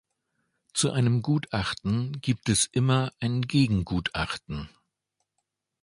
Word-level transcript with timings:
Zu 0.73 0.89
einem 0.89 1.21
Gutachten 1.21 2.21
gibt 2.21 2.49
es 2.49 2.65
immer 2.65 3.13
ein 3.19 3.43
Gegengutachten. 3.43 4.67